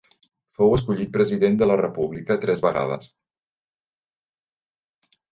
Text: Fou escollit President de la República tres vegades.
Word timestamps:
Fou 0.59 0.71
escollit 0.75 1.09
President 1.17 1.59
de 1.59 1.67
la 1.67 1.75
República 1.81 2.37
tres 2.45 2.63
vegades. 2.63 3.11